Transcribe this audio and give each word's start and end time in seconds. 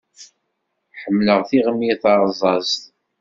Ḥemmleɣ 1.01 1.39
tiɣmi 1.49 1.89
tarẓazt. 2.01 2.83